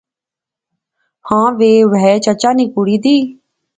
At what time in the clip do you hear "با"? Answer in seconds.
1.25-1.39